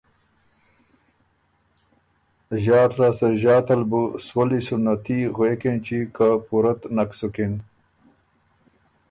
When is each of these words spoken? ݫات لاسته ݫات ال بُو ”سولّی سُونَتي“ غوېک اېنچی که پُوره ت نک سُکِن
ݫات 2.63 2.91
لاسته 2.99 3.27
ݫات 3.41 3.67
ال 3.73 3.81
بُو 3.89 4.01
”سولّی 4.25 4.59
سُونَتي“ 4.65 5.19
غوېک 5.35 5.61
اېنچی 5.67 5.99
که 6.15 6.27
پُوره 6.45 6.73
ت 6.79 6.81
نک 6.95 7.11
سُکِن 7.17 7.53